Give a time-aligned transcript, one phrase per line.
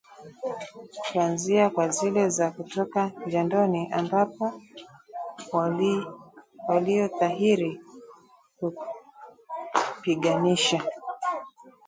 [1.11, 4.61] kuanzia kwa zile za kutoka jandoni ambapo
[6.69, 7.81] waliotahiri
[9.85, 10.81] hupiganisha